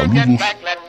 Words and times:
Saludos 0.00 0.40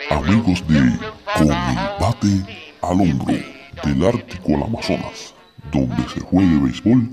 amigos 0.09 0.67
de 0.67 0.79
root, 0.79 1.01
root, 1.01 1.23
Con 1.35 1.47
for 1.47 1.51
el 1.51 1.51
home 1.51 1.99
bate 1.99 2.27
team. 2.27 2.45
al 2.81 3.01
hombro 3.01 3.35
del 3.83 4.07
Ártico 4.07 4.55
al 4.55 4.63
Amazonas, 4.63 5.33
donde 5.71 6.03
se 6.13 6.21
juegue 6.21 6.57
béisbol, 6.59 7.09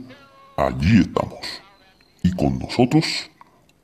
allí 0.57 1.01
estamos. 1.01 1.41
Y 2.23 2.31
con 2.37 2.59
nosotros, 2.61 3.05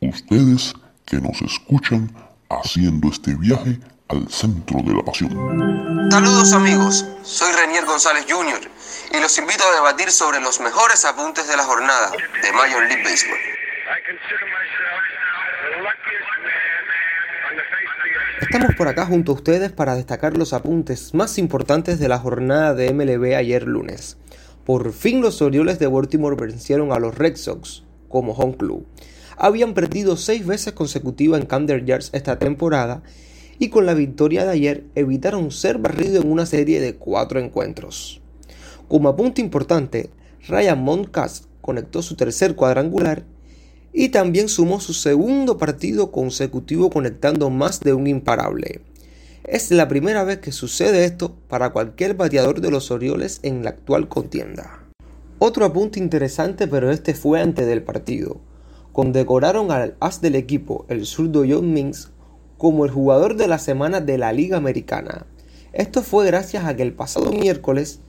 ustedes 0.00 0.74
que 1.06 1.16
nos 1.16 1.42
escuchan 1.42 2.14
haciendo 2.50 3.08
este 3.08 3.34
viaje 3.34 3.80
al 4.08 4.28
centro 4.30 4.80
de 4.82 4.94
la 4.94 5.02
pasión. 5.02 6.08
Saludos 6.10 6.52
amigos, 6.52 7.04
soy 7.24 7.52
Renier 7.52 7.84
González 7.84 8.26
Jr. 8.28 8.60
y 9.12 9.20
los 9.20 9.36
invito 9.38 9.64
a 9.72 9.74
debatir 9.74 10.10
sobre 10.12 10.40
los 10.40 10.60
mejores 10.60 11.04
apuntes 11.04 11.48
de 11.48 11.56
la 11.56 11.64
jornada 11.64 12.12
de 12.12 12.52
Major 12.52 12.84
League 12.86 13.02
Baseball. 13.02 13.38
I 13.38 14.00
consider 14.06 14.46
myself 14.54 15.02
the 15.64 15.82
luckiest 15.82 16.30
man 16.46 17.50
on 17.50 17.56
the 17.56 17.62
face 17.68 17.90
of 17.90 18.00
the 18.00 18.03
earth. 18.03 18.03
Estamos 18.40 18.74
por 18.74 18.88
acá 18.88 19.06
junto 19.06 19.30
a 19.30 19.36
ustedes 19.36 19.70
para 19.70 19.94
destacar 19.94 20.36
los 20.36 20.52
apuntes 20.54 21.14
más 21.14 21.38
importantes 21.38 22.00
de 22.00 22.08
la 22.08 22.18
jornada 22.18 22.74
de 22.74 22.92
MLB 22.92 23.36
ayer 23.36 23.62
lunes. 23.62 24.16
Por 24.64 24.92
fin 24.92 25.20
los 25.20 25.40
Orioles 25.40 25.78
de 25.78 25.86
Baltimore 25.86 26.34
vencieron 26.34 26.90
a 26.90 26.98
los 26.98 27.14
Red 27.14 27.36
Sox 27.36 27.84
como 28.08 28.32
home 28.32 28.56
club. 28.56 28.86
Habían 29.36 29.72
perdido 29.72 30.16
seis 30.16 30.44
veces 30.44 30.72
consecutivas 30.72 31.40
en 31.40 31.46
Camden 31.46 31.86
Yards 31.86 32.10
esta 32.12 32.40
temporada 32.40 33.04
y 33.60 33.68
con 33.68 33.86
la 33.86 33.94
victoria 33.94 34.44
de 34.44 34.50
ayer 34.50 34.84
evitaron 34.96 35.52
ser 35.52 35.78
barridos 35.78 36.24
en 36.24 36.32
una 36.32 36.44
serie 36.44 36.80
de 36.80 36.96
cuatro 36.96 37.38
encuentros. 37.38 38.20
Como 38.88 39.08
apunte 39.08 39.42
importante, 39.42 40.10
Ryan 40.48 40.82
Moncas 40.82 41.46
conectó 41.60 42.02
su 42.02 42.16
tercer 42.16 42.56
cuadrangular 42.56 43.22
y 43.94 44.08
también 44.08 44.48
sumó 44.48 44.80
su 44.80 44.92
segundo 44.92 45.56
partido 45.56 46.10
consecutivo 46.10 46.90
conectando 46.90 47.48
más 47.48 47.78
de 47.78 47.94
un 47.94 48.08
imparable. 48.08 48.80
Es 49.44 49.70
la 49.70 49.86
primera 49.86 50.24
vez 50.24 50.38
que 50.38 50.50
sucede 50.50 51.04
esto 51.04 51.36
para 51.48 51.70
cualquier 51.70 52.14
bateador 52.14 52.60
de 52.60 52.72
los 52.72 52.90
Orioles 52.90 53.38
en 53.44 53.62
la 53.62 53.70
actual 53.70 54.08
contienda. 54.08 54.84
Otro 55.38 55.64
apunte 55.64 56.00
interesante, 56.00 56.66
pero 56.66 56.90
este 56.90 57.14
fue 57.14 57.40
antes 57.40 57.66
del 57.66 57.84
partido. 57.84 58.40
Condecoraron 58.92 59.70
al 59.70 59.96
as 60.00 60.20
del 60.20 60.34
equipo, 60.34 60.86
el 60.88 61.06
zurdo 61.06 61.44
John 61.48 61.72
Minks, 61.72 62.10
como 62.58 62.84
el 62.84 62.90
jugador 62.90 63.36
de 63.36 63.46
la 63.46 63.58
semana 63.58 64.00
de 64.00 64.18
la 64.18 64.32
Liga 64.32 64.56
Americana. 64.56 65.26
Esto 65.72 66.02
fue 66.02 66.26
gracias 66.26 66.64
a 66.64 66.74
que 66.74 66.82
el 66.82 66.94
pasado 66.94 67.30
miércoles 67.30 68.00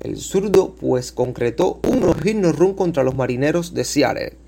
el 0.00 0.16
zurdo 0.16 0.74
pues 0.74 1.12
concretó 1.12 1.78
un 1.86 2.00
no-hit 2.00 2.36
no-run 2.36 2.74
contra 2.74 3.04
los 3.04 3.14
marineros 3.14 3.74
de 3.74 3.84
Seattle. 3.84 4.39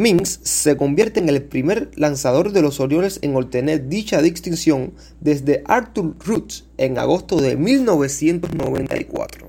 Minks 0.00 0.38
se 0.44 0.76
convierte 0.76 1.18
en 1.18 1.28
el 1.28 1.42
primer 1.42 1.90
lanzador 1.96 2.52
de 2.52 2.62
los 2.62 2.78
Orioles 2.78 3.18
en 3.22 3.34
obtener 3.34 3.88
dicha 3.88 4.22
distinción 4.22 4.92
desde 5.18 5.64
Arthur 5.66 6.14
Roots 6.24 6.66
en 6.76 7.00
agosto 7.00 7.40
de 7.40 7.56
1994. 7.56 9.48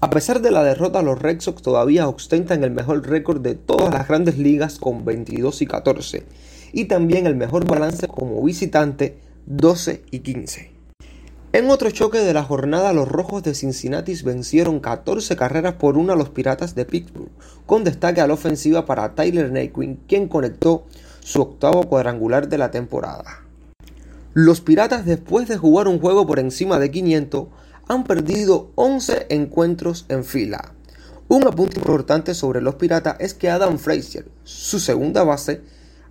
A 0.00 0.08
pesar 0.08 0.40
de 0.40 0.50
la 0.50 0.64
derrota, 0.64 1.02
los 1.02 1.20
Red 1.20 1.42
Sox 1.42 1.60
todavía 1.60 2.08
ostentan 2.08 2.64
el 2.64 2.70
mejor 2.70 3.06
récord 3.06 3.42
de 3.42 3.54
todas 3.54 3.92
las 3.92 4.08
grandes 4.08 4.38
ligas 4.38 4.78
con 4.78 5.04
22 5.04 5.60
y 5.60 5.66
14, 5.66 6.22
y 6.72 6.86
también 6.86 7.26
el 7.26 7.36
mejor 7.36 7.66
balance 7.66 8.08
como 8.08 8.42
visitante 8.42 9.18
12 9.44 10.04
y 10.10 10.20
15. 10.20 10.70
En 11.52 11.68
otro 11.68 11.90
choque 11.90 12.18
de 12.18 12.32
la 12.32 12.44
jornada, 12.44 12.94
los 12.94 13.08
Rojos 13.08 13.42
de 13.42 13.54
Cincinnati 13.54 14.14
vencieron 14.22 14.80
14 14.80 15.36
carreras 15.36 15.74
por 15.74 15.98
una 15.98 16.14
a 16.14 16.16
los 16.16 16.30
Piratas 16.30 16.74
de 16.74 16.86
Pittsburgh, 16.86 17.27
con 17.66 17.84
destaque 17.84 18.20
a 18.20 18.26
la 18.26 18.34
ofensiva 18.34 18.86
para 18.86 19.14
Tyler 19.14 19.50
Naquin, 19.52 20.00
quien 20.08 20.28
conectó 20.28 20.86
su 21.20 21.42
octavo 21.42 21.84
cuadrangular 21.84 22.48
de 22.48 22.58
la 22.58 22.70
temporada. 22.70 23.44
Los 24.34 24.60
Piratas, 24.60 25.04
después 25.04 25.48
de 25.48 25.56
jugar 25.56 25.88
un 25.88 26.00
juego 26.00 26.26
por 26.26 26.38
encima 26.38 26.78
de 26.78 26.90
500, 26.90 27.48
han 27.88 28.04
perdido 28.04 28.70
11 28.76 29.26
encuentros 29.30 30.06
en 30.08 30.24
fila. 30.24 30.74
Un 31.28 31.46
apunte 31.46 31.78
importante 31.78 32.34
sobre 32.34 32.60
los 32.60 32.76
Piratas 32.76 33.16
es 33.18 33.34
que 33.34 33.50
Adam 33.50 33.78
Frazier, 33.78 34.30
su 34.44 34.80
segunda 34.80 35.24
base, 35.24 35.62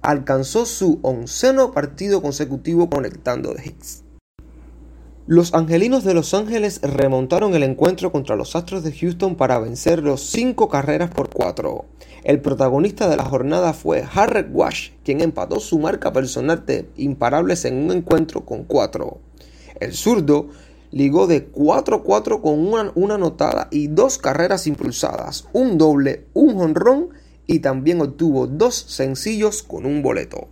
alcanzó 0.01 0.65
su 0.65 0.99
onceno 1.01 1.71
partido 1.71 2.21
consecutivo 2.21 2.89
conectando 2.89 3.53
de 3.53 3.65
hits. 3.65 4.03
Los 5.29 5.53
Angelinos 5.53 6.05
de 6.05 6.13
Los 6.13 6.33
Ángeles 6.33 6.79
remontaron 6.81 7.53
el 7.53 7.63
encuentro 7.63 8.13
contra 8.13 8.37
los 8.37 8.55
Astros 8.55 8.81
de 8.85 8.93
Houston 8.93 9.35
para 9.35 9.59
vencer 9.59 10.01
los 10.01 10.21
5 10.29 10.69
carreras 10.69 11.09
por 11.09 11.29
4. 11.29 11.83
El 12.23 12.39
protagonista 12.39 13.09
de 13.09 13.17
la 13.17 13.25
jornada 13.25 13.73
fue 13.73 14.05
Harry 14.15 14.47
Wash, 14.49 14.91
quien 15.03 15.19
empató 15.19 15.59
su 15.59 15.79
marca 15.79 16.13
personal 16.13 16.65
de 16.65 16.87
imparables 16.95 17.65
en 17.65 17.75
un 17.75 17.91
encuentro 17.91 18.45
con 18.45 18.63
4. 18.63 19.17
El 19.81 19.91
zurdo 19.91 20.47
ligó 20.91 21.27
de 21.27 21.51
4-4 21.51 22.39
con 22.39 22.65
una, 22.65 22.93
una 22.95 23.15
anotada 23.15 23.67
y 23.69 23.87
dos 23.87 24.19
carreras 24.19 24.65
impulsadas, 24.65 25.49
un 25.51 25.77
doble, 25.77 26.23
un 26.33 26.55
jonrón 26.55 27.09
y 27.45 27.59
también 27.59 27.99
obtuvo 27.99 28.47
dos 28.47 28.75
sencillos 28.75 29.61
con 29.61 29.85
un 29.85 30.01
boleto. 30.01 30.47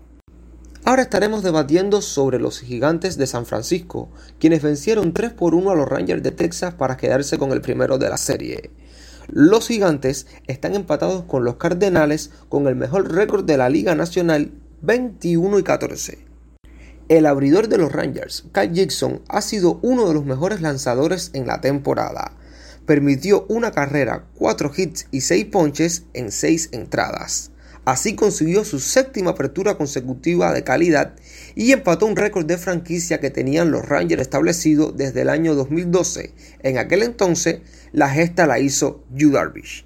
Ahora 0.87 1.01
estaremos 1.01 1.41
debatiendo 1.41 2.03
sobre 2.03 2.37
los 2.37 2.59
gigantes 2.59 3.17
de 3.17 3.25
San 3.25 3.47
Francisco, 3.47 4.07
quienes 4.39 4.61
vencieron 4.61 5.13
3 5.13 5.33
por 5.33 5.55
1 5.55 5.71
a 5.71 5.75
los 5.75 5.89
Rangers 5.89 6.21
de 6.21 6.29
Texas 6.29 6.75
para 6.75 6.95
quedarse 6.95 7.39
con 7.39 7.51
el 7.51 7.61
primero 7.61 7.97
de 7.97 8.07
la 8.07 8.17
serie. 8.17 8.69
Los 9.27 9.67
gigantes 9.67 10.27
están 10.45 10.75
empatados 10.75 11.23
con 11.23 11.43
los 11.43 11.55
Cardenales 11.55 12.29
con 12.49 12.67
el 12.67 12.75
mejor 12.75 13.11
récord 13.11 13.45
de 13.45 13.57
la 13.57 13.67
Liga 13.67 13.95
Nacional 13.95 14.51
21 14.83 15.57
y 15.57 15.63
14. 15.63 16.19
El 17.09 17.25
abridor 17.25 17.67
de 17.67 17.79
los 17.79 17.91
Rangers, 17.91 18.45
Kyle 18.53 18.71
Jackson, 18.71 19.23
ha 19.27 19.41
sido 19.41 19.79
uno 19.81 20.07
de 20.07 20.13
los 20.13 20.25
mejores 20.25 20.61
lanzadores 20.61 21.31
en 21.33 21.47
la 21.47 21.61
temporada. 21.61 22.33
Permitió 22.85 23.47
una 23.49 23.71
carrera, 23.71 24.27
4 24.35 24.71
hits 24.77 25.07
y 25.09 25.21
6 25.21 25.45
ponches 25.45 26.03
en 26.13 26.31
6 26.31 26.69
entradas. 26.73 27.49
Así 27.85 28.15
consiguió 28.15 28.65
su 28.65 28.79
séptima 28.79 29.31
apertura 29.31 29.77
consecutiva 29.77 30.51
de 30.51 30.63
calidad 30.63 31.13
y 31.53 31.71
empató 31.71 32.07
un 32.07 32.15
récord 32.15 32.45
de 32.47 32.57
franquicia 32.57 33.19
que 33.19 33.29
tenían 33.29 33.69
los 33.69 33.87
Rangers 33.87 34.23
establecido 34.23 34.91
desde 34.91 35.21
el 35.21 35.29
año 35.29 35.53
2012. 35.53 36.33
En 36.63 36.79
aquel 36.79 37.03
entonces, 37.03 37.59
la 37.91 38.09
gesta 38.09 38.47
la 38.47 38.59
hizo 38.59 39.03
Yu 39.13 39.31
Darvish. 39.31 39.85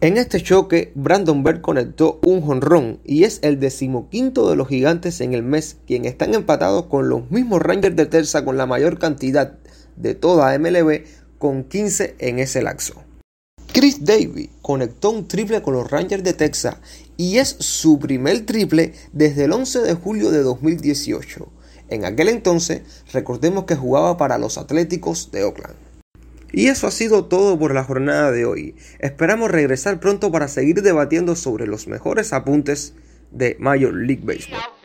En 0.00 0.18
este 0.18 0.40
choque, 0.40 0.92
Brandon 0.94 1.42
Berg 1.42 1.62
conectó 1.62 2.20
un 2.22 2.42
jonrón 2.42 3.00
y 3.04 3.24
es 3.24 3.40
el 3.42 3.58
decimoquinto 3.58 4.48
de 4.48 4.54
los 4.54 4.68
gigantes 4.68 5.20
en 5.20 5.34
el 5.34 5.42
mes, 5.42 5.78
quien 5.86 6.04
están 6.04 6.32
empatados 6.32 6.86
con 6.86 7.08
los 7.08 7.28
mismos 7.32 7.60
Rangers 7.60 7.96
de 7.96 8.06
Terza 8.06 8.44
con 8.44 8.56
la 8.56 8.66
mayor 8.66 9.00
cantidad 9.00 9.58
de 9.96 10.14
toda 10.14 10.56
MLB, 10.56 11.04
con 11.38 11.64
15 11.64 12.14
en 12.20 12.38
ese 12.38 12.62
laxo. 12.62 13.05
Chris 13.86 14.04
Davy 14.04 14.50
conectó 14.62 15.10
un 15.10 15.28
triple 15.28 15.62
con 15.62 15.74
los 15.74 15.88
Rangers 15.88 16.24
de 16.24 16.32
Texas 16.32 16.78
y 17.16 17.38
es 17.38 17.50
su 17.60 18.00
primer 18.00 18.44
triple 18.44 18.94
desde 19.12 19.44
el 19.44 19.52
11 19.52 19.82
de 19.82 19.94
julio 19.94 20.32
de 20.32 20.42
2018. 20.42 21.46
En 21.88 22.04
aquel 22.04 22.28
entonces, 22.30 22.82
recordemos 23.12 23.62
que 23.62 23.76
jugaba 23.76 24.16
para 24.16 24.38
los 24.38 24.58
Atléticos 24.58 25.30
de 25.30 25.44
Oakland. 25.44 25.76
Y 26.50 26.66
eso 26.66 26.88
ha 26.88 26.90
sido 26.90 27.26
todo 27.26 27.56
por 27.60 27.74
la 27.74 27.84
jornada 27.84 28.32
de 28.32 28.44
hoy. 28.44 28.74
Esperamos 28.98 29.52
regresar 29.52 30.00
pronto 30.00 30.32
para 30.32 30.48
seguir 30.48 30.82
debatiendo 30.82 31.36
sobre 31.36 31.68
los 31.68 31.86
mejores 31.86 32.32
apuntes 32.32 32.92
de 33.30 33.56
Major 33.60 33.94
League 33.94 34.24
Baseball. 34.24 34.75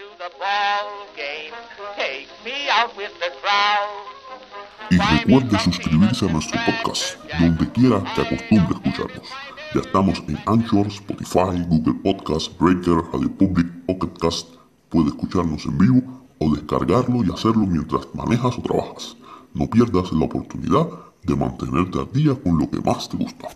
Y 4.91 4.97
recuerde 4.97 5.57
suscribirse 5.59 6.27
a 6.27 6.33
nuestro 6.33 6.59
podcast, 6.65 7.15
donde 7.39 7.71
quiera 7.71 8.03
que 8.13 8.21
acostumbre 8.23 8.75
escucharnos. 8.75 9.29
Ya 9.73 9.79
estamos 9.79 10.21
en 10.27 10.37
Anchor, 10.45 10.87
Spotify, 10.87 11.63
Google 11.69 11.93
Podcast, 12.03 12.59
Breaker, 12.59 12.97
Radio 13.13 13.31
Public, 13.37 13.67
Pocket 13.85 14.19
Cast. 14.19 14.49
Puede 14.89 15.07
escucharnos 15.07 15.65
en 15.65 15.77
vivo 15.77 16.01
o 16.39 16.53
descargarlo 16.53 17.23
y 17.23 17.31
hacerlo 17.31 17.65
mientras 17.65 18.05
manejas 18.13 18.57
o 18.57 18.61
trabajas. 18.61 19.15
No 19.53 19.69
pierdas 19.69 20.11
la 20.11 20.25
oportunidad 20.25 20.89
de 21.23 21.35
mantenerte 21.37 21.97
al 21.97 22.11
día 22.11 22.35
con 22.35 22.57
lo 22.57 22.69
que 22.69 22.81
más 22.81 23.07
te 23.07 23.15
gusta. 23.15 23.47